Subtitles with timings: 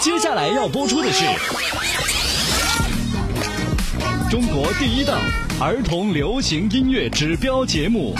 [0.00, 1.24] 接下来要播出的是
[4.30, 5.20] 中国第一档
[5.60, 8.14] 儿童流行音乐指标节目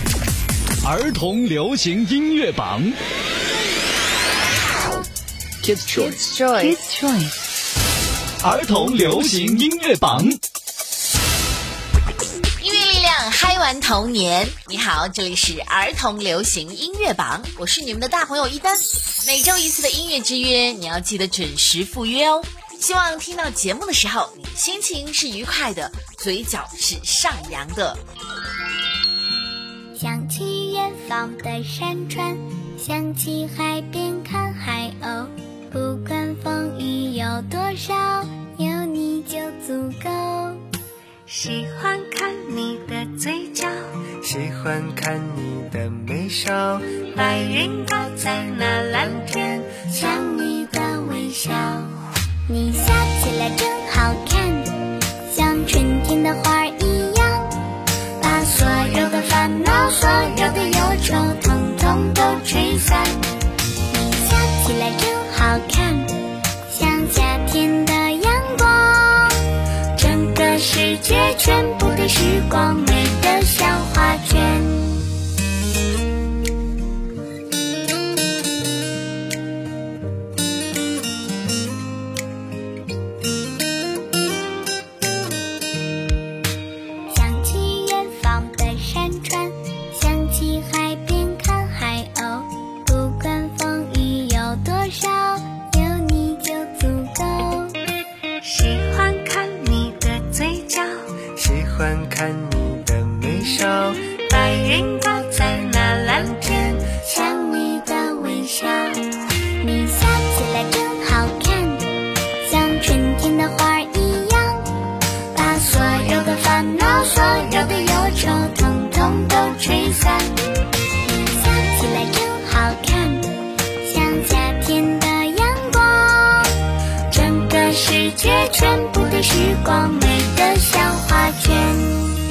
[0.86, 2.82] ——儿童流行音乐榜。
[5.62, 10.26] Kids Choice，Kids Choice，儿童流行音乐榜。
[13.68, 18.78] 玩童年，你好，这里是儿童流行音乐榜，我是你们的大朋友一丹。
[19.26, 22.42] 每周一次的音乐之约，你要记得准时赴约哦。
[22.80, 27.94] 希望听到节目的时候，你心情是愉快的，嘴角是上扬的。
[30.00, 32.38] 想起远方的山川，
[32.78, 35.26] 想起海边看海鸥，
[35.70, 38.24] 不管风雨有多少，
[38.56, 40.57] 有你就足够。
[41.40, 43.68] 喜欢看你的嘴角，
[44.24, 46.80] 喜欢看你的眉梢，
[47.14, 51.52] 白云挂在那蓝天，像你的微笑。
[52.48, 52.82] 你笑
[53.22, 54.64] 起来真好看，
[55.32, 57.48] 像春天的花儿一样，
[58.20, 58.66] 把所
[59.00, 63.00] 有的烦恼、所有的忧愁，统统都吹散。
[63.92, 66.07] 你笑起来真好看，
[71.48, 73.40] 全部的时光美得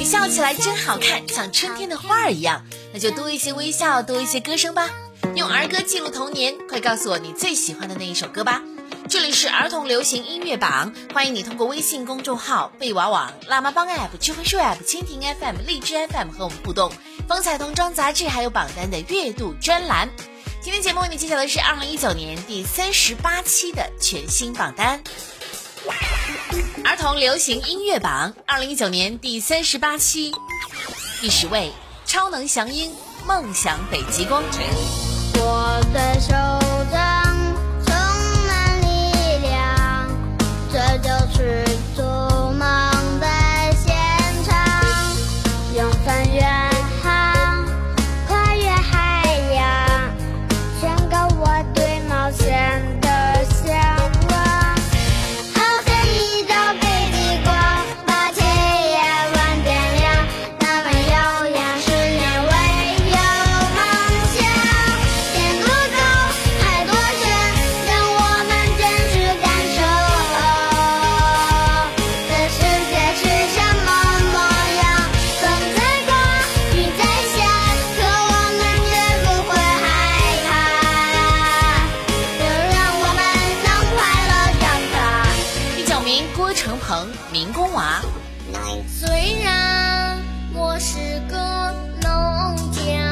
[0.08, 2.64] 笑起来真好看，像春天的花儿一样，
[2.94, 4.88] 那就多一些微笑，多一些歌声吧。
[5.34, 8.62] 用儿歌记录童年，快告诉我你最喜欢的那一首歌吧。
[9.10, 16.90] 这里是儿童流行音乐榜，欢迎你通过微信公众号、贝娃网、辣妈帮 App、智慧树 App、蜻蜓 FM、荔枝 FM 和我们互动。
[17.28, 20.08] 风采童装杂志还有榜单的月度专栏。
[20.62, 25.02] 今天节目为你揭晓的是二零一九年第三十八期的全新榜单。
[26.84, 30.32] 儿童流行音乐榜二零一九年第三十八期，
[31.20, 31.72] 第十位，
[32.04, 32.90] 超能祥鹰，
[33.26, 34.42] 梦想北极光。
[35.34, 36.67] 我的手
[87.32, 88.00] 民工娃。
[88.88, 89.08] 虽
[89.42, 90.18] 然
[90.54, 91.72] 我是个
[92.02, 93.07] 农家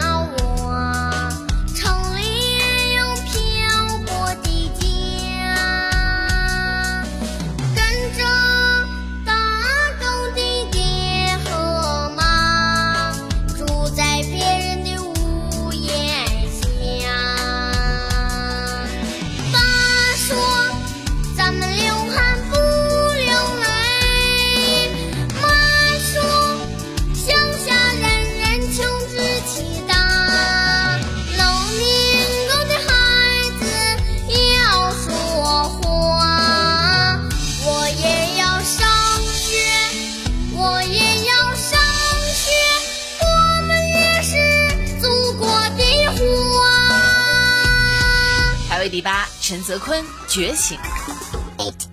[48.86, 50.78] 位第八，陈泽坤，觉醒。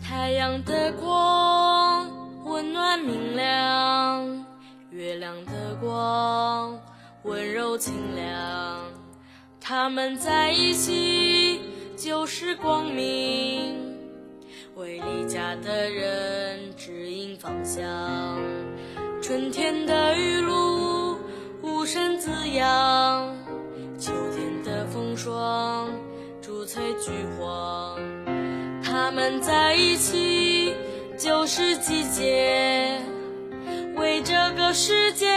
[0.07, 2.07] 太阳的光
[2.45, 4.45] 温暖明亮，
[4.91, 6.79] 月亮的光
[7.23, 8.79] 温柔清凉。
[9.59, 11.61] 他们在一起
[11.97, 13.97] 就是光明，
[14.75, 17.81] 为离家的人指引方向。
[19.19, 21.17] 春天的雨露
[21.63, 23.35] 无声滋养，
[23.97, 25.89] 秋天的风霜
[26.73, 27.99] 翠菊黄。
[28.83, 30.73] 他们在一起
[31.15, 32.99] 就是季节，
[33.95, 35.27] 为这个世界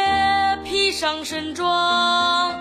[0.65, 2.59] 披上盛装。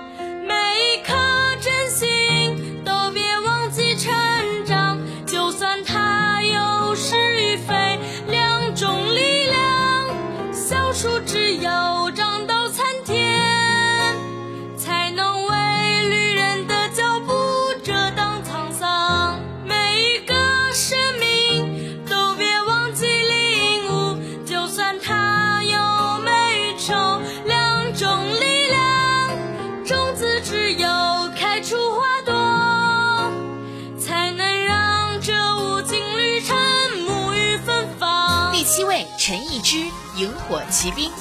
[40.25, 41.12] 萤火骑兵》。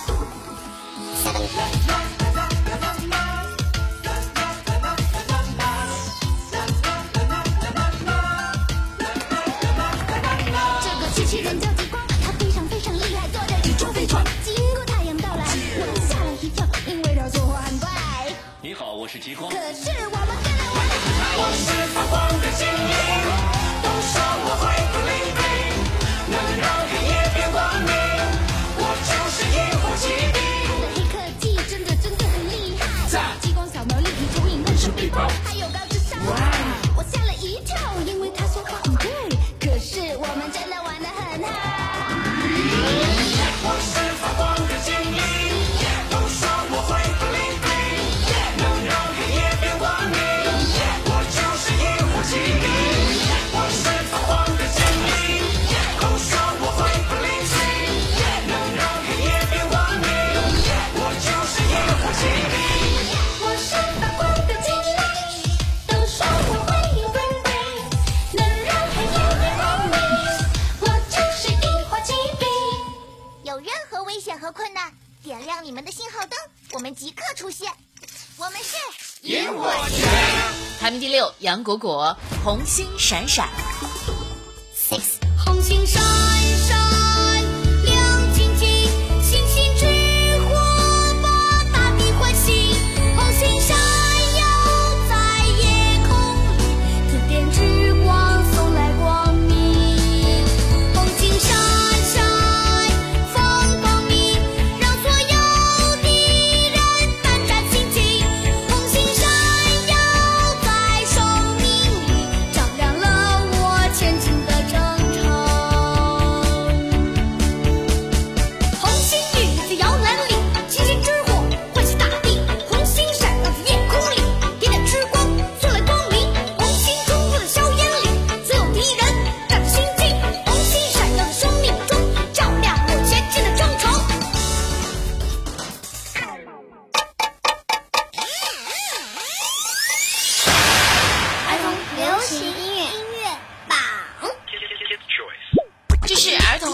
[81.44, 83.46] 杨果果《红星闪闪》。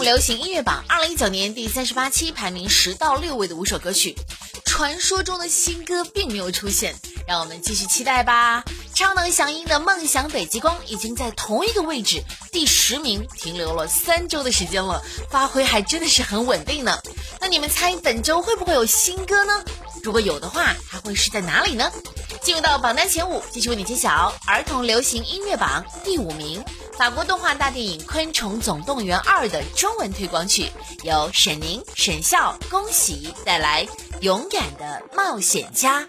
[0.01, 4.15] 流行音乐榜二零一九年第三十八期排名十到六位的五首歌曲。
[4.65, 6.95] 传说中的新歌并没有出现，
[7.27, 8.63] 让我们继续期待吧。
[8.95, 16.97] 超能响应的《梦想北极光》已经在同一个位置第十名停留了三周的时间了，发挥还真的是很稳定呢。
[17.39, 19.63] 那你们猜本周会不会有新歌呢？
[20.01, 21.91] 如果有的话，还会是在哪里呢？
[22.41, 26.63] 进入到榜单前五，继续为你揭晓儿童流行音乐榜第五名。
[26.97, 30.71] 法国动画大电影《昆虫总动员二》的中文推广曲，
[31.03, 33.85] 由沈宁、沈笑、恭喜带来
[34.21, 36.07] 《勇敢的冒险家》。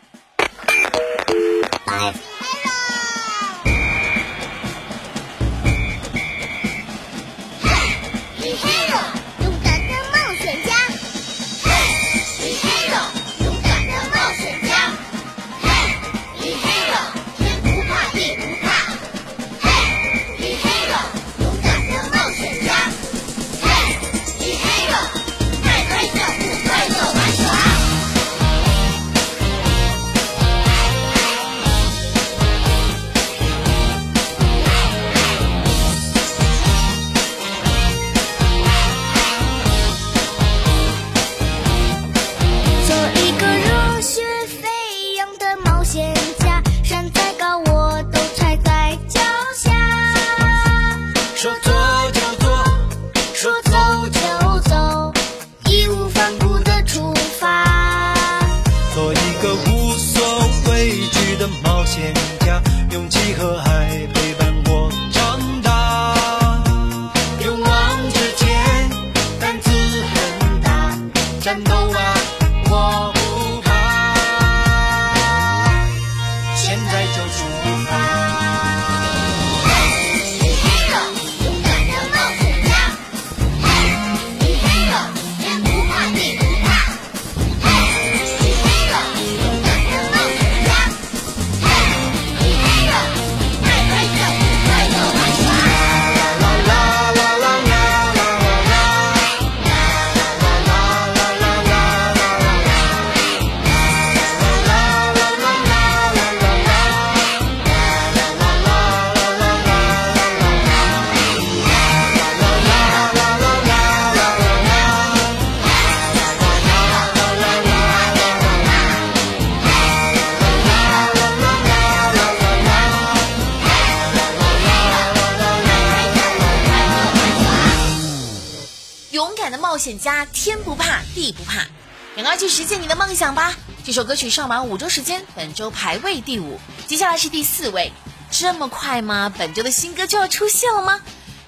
[130.45, 131.69] 天不怕地不怕，
[132.17, 133.55] 赶快去实现你的梦想吧！
[133.85, 136.59] 这首歌曲上榜五周时间，本周排位第五，
[136.89, 137.93] 接下来是第四位。
[138.29, 139.33] 这么快吗？
[139.39, 141.01] 本周的新歌就要出现了吗？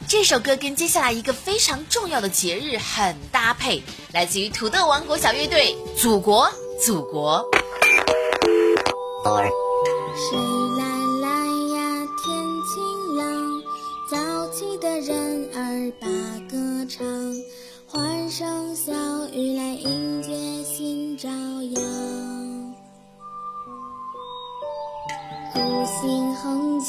[0.06, 3.82] 这首歌跟接下来一个非常重要的节日很搭配，
[4.12, 6.48] 来自于土豆王国小乐队《祖国，
[6.80, 7.44] 祖国》。
[10.30, 10.38] 水
[10.78, 11.30] 蓝蓝
[11.70, 12.32] 呀，天
[12.70, 13.26] 晴朗，
[14.08, 16.06] 早起的人儿把
[16.48, 17.23] 歌唱。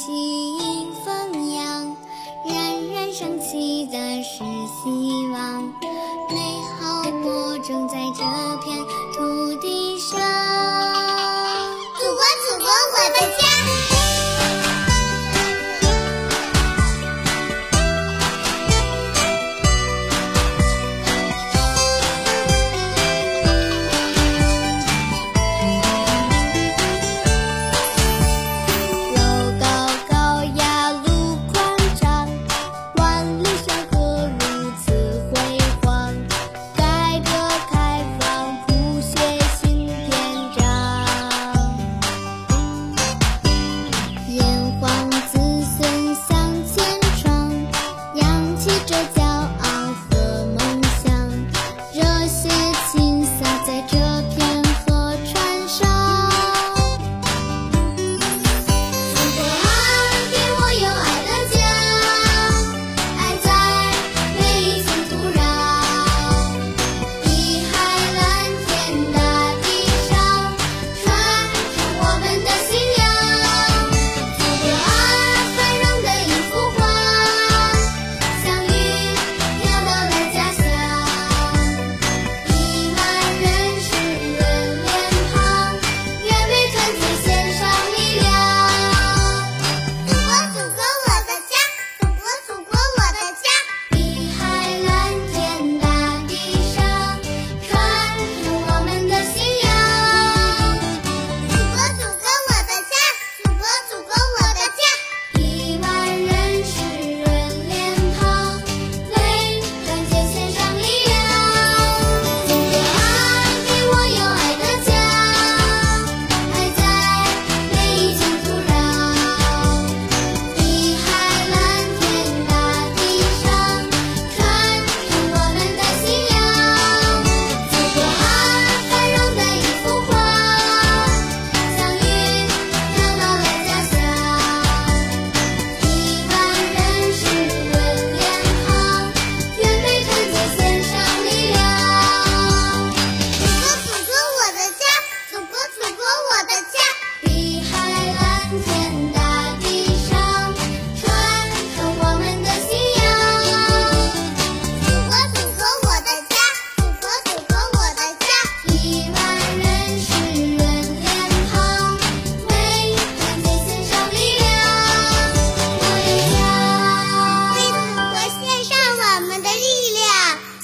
[0.06, 0.45] kasih.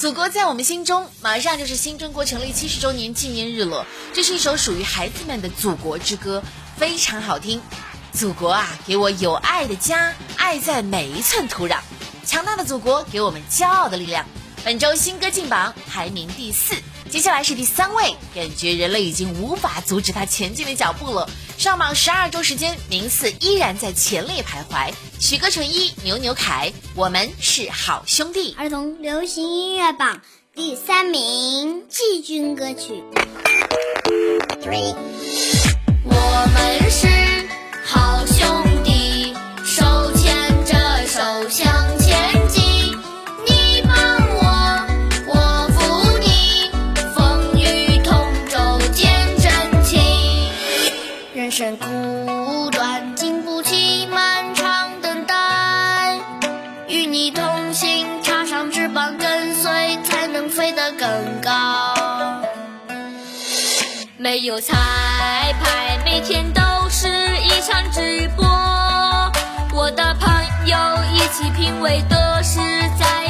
[0.03, 3.87] 祖国在我们心中马上就是新中国成立七十周年纪念日了。
[4.11, 6.43] 这是一首属于孩子们的祖国之歌
[6.75, 7.61] 非常好听。
[8.11, 11.79] 祖国啊给我有爱的家爱在每一寸土壤。
[12.25, 14.25] 强大的祖国给我们骄傲的力量。
[14.65, 16.75] 本周新歌进榜排名第四。
[17.13, 21.29] 接下来是第三位感觉人类已经无法阻止他前进的脚步了。
[21.59, 28.55] 上榜十二周时间名次依然在前列徘徊许歌成一牛牛凯我们是好兄弟。
[28.57, 30.21] 儿童流行音乐榜
[30.55, 33.03] 第三名季军歌曲。
[34.63, 34.95] three
[36.05, 37.12] 我们是
[64.43, 64.75] 有彩
[65.63, 67.07] 排，每天都是
[67.37, 68.45] 一场直播，
[69.73, 70.29] 我的朋
[70.67, 70.77] 友
[71.13, 72.59] 一起品味的是
[72.99, 73.22] 在。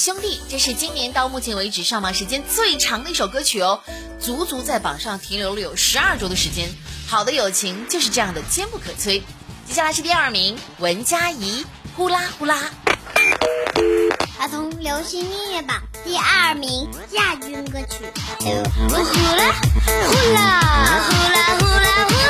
[0.00, 3.82] 兄弟这是今年到目前为止上榜时间最长的一首歌曲哦。
[4.18, 6.70] 足足在榜上停留了有十二周的时间。
[7.06, 9.20] 好的友情就是这样的坚不可摧。
[9.66, 11.66] 接下来是第二名文佳怡
[11.98, 12.70] 呼啦呼啦。
[14.40, 17.98] 儿童流行音乐榜第二名亚军歌曲。
[18.38, 18.48] 呼
[18.96, 19.92] 啦呼
[20.32, 22.29] 啦呼啦呼啦呼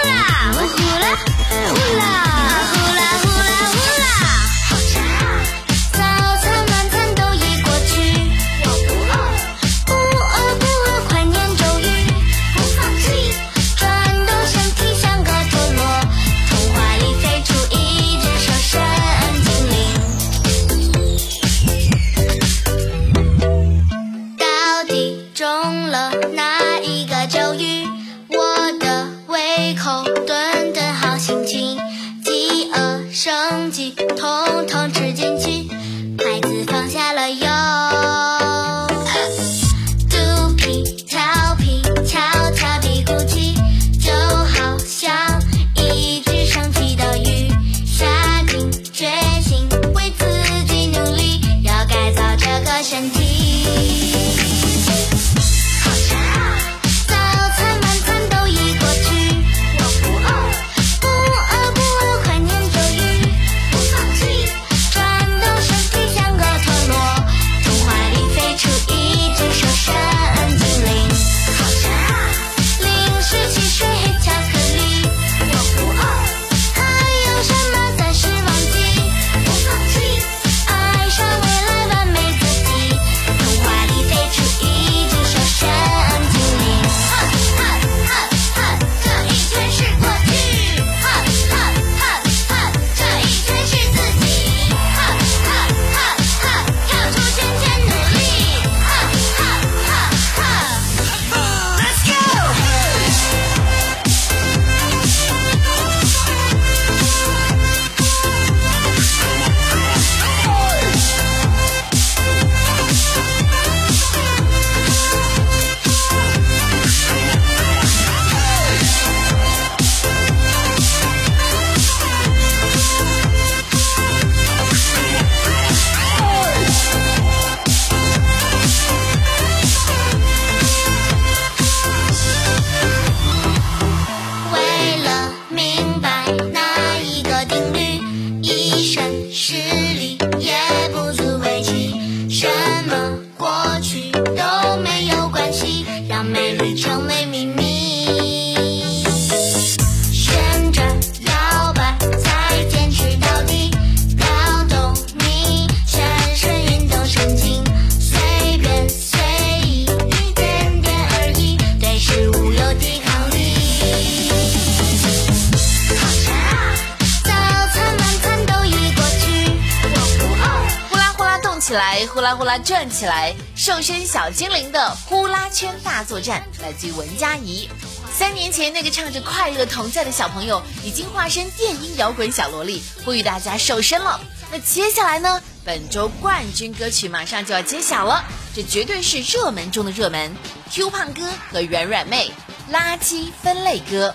[172.59, 177.69] 转起来，瘦身小精灵的呼啦圈大作战，来自于文佳怡。
[178.13, 184.21] 三年前那个唱着快乐同在的小朋友，已经化身电音摇滚小萝莉，呼吁大家瘦身了。
[184.53, 185.41] 那接下来呢？
[185.65, 190.35] 本周冠军歌曲马上就要揭晓了，这绝对是热门中的热门。
[190.71, 192.33] Q 胖哥和软软妹，
[192.73, 194.15] 垃圾分类歌。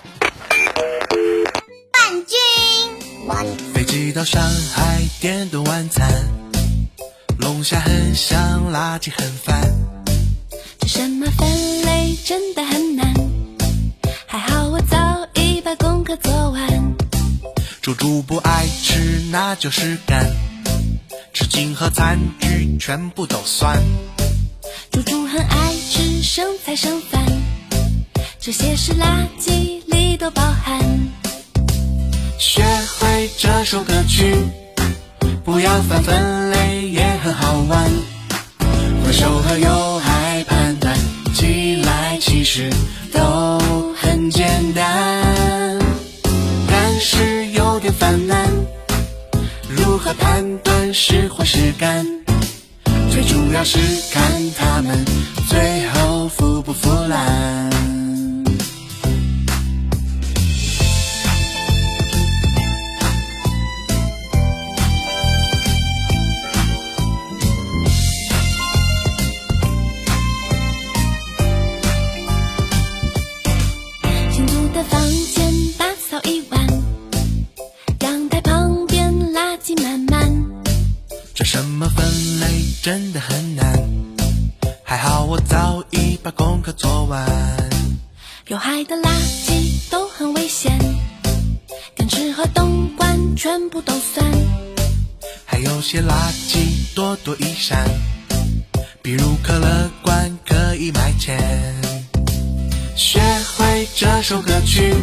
[1.92, 3.74] 冠军。
[3.74, 4.42] 飞机到上
[4.74, 6.08] 海点顿晚餐，
[7.46, 9.72] 龙虾很香，垃圾很烦。
[10.80, 11.48] 这什么分
[11.84, 13.14] 类真的很难，
[14.26, 14.98] 还好我早
[15.36, 16.96] 已把功课做完。
[17.84, 20.26] 猪猪不爱吃，那就是干。
[21.34, 23.80] 纸巾和餐具全部都算。
[24.90, 27.24] 猪猪很爱吃剩菜剩饭，
[28.40, 30.80] 这些是垃圾里都包含。
[32.40, 32.64] 学
[33.00, 34.36] 会这首歌曲，
[35.46, 37.88] 不要犯分类也很好玩。
[39.06, 40.98] 回收和又爱判断，
[41.36, 42.68] 起来其实
[43.14, 45.78] 都很简单，
[46.68, 48.50] 但是有点烦难。
[49.70, 52.04] 如何判断是坏是干？
[53.12, 53.78] 最主要是
[54.12, 54.24] 看
[54.58, 55.06] 他们
[55.48, 57.75] 最后腐不腐烂。
[87.06, 87.70] 功课做完。
[88.48, 90.78] 有害的垃圾都很危险，
[91.96, 94.26] 电池和灯管全部都算。
[95.46, 97.88] 还有些垃圾多多益善，
[99.02, 101.40] 比如可乐罐可以卖钱。
[102.96, 103.20] 学
[103.58, 104.94] 会这首歌曲，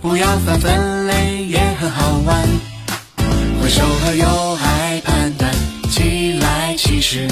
[0.00, 2.48] 不要犯分类也很好玩。
[3.60, 5.50] 回收和有害判断，
[5.90, 7.26] 起来其实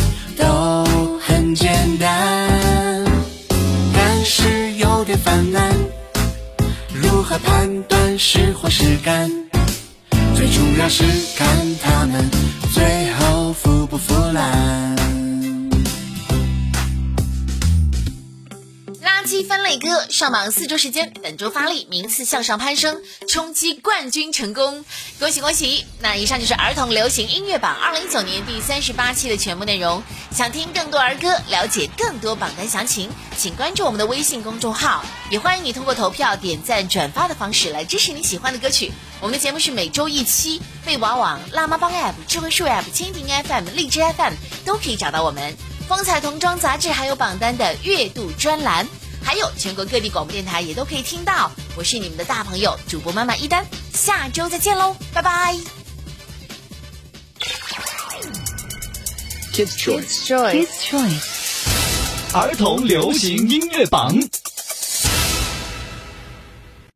[5.24, 5.74] 犯难。
[6.94, 9.30] 如何判断是或是干？
[10.34, 11.04] 最主要是
[11.36, 11.46] 看
[11.82, 12.28] 他们
[12.72, 15.01] 最后腐不腐烂。
[19.22, 24.84] 垃圾分类歌上榜四周时间，本周发力，名次向上攀升，冲击冠军成功，
[25.20, 25.86] 恭喜恭喜！
[26.00, 30.02] 那以上就是儿童流行音乐榜二零一九年第三十八期的全部内容。
[30.32, 38.90] 想听更多儿歌，了解更多榜单详情，请关注我们的微信公众号，也欢迎你通过投票、点赞、转发的方式来支持你喜欢的歌曲。
[39.20, 44.32] 我们的节目是每周一期，贝娃网、辣妈帮 App、智慧树 App、蜻蜓 FM、荔枝 FM
[44.64, 45.54] 都可以找到我们。
[45.88, 48.88] 风采童装杂志还有榜单的月度专栏。
[49.22, 51.50] 还有全国各地广播电台也都可以听到。
[51.76, 55.56] 我是你们的大朋友主播妈妈一丹，下周再见喽，拜拜。
[59.52, 60.26] Kids Choice.
[60.26, 60.66] Kids Choice.
[60.66, 61.42] Kids Choice
[62.34, 64.16] 儿童流行音乐榜。